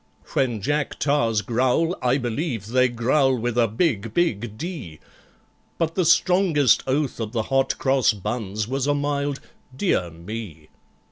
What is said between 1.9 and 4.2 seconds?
I believe they growl with a big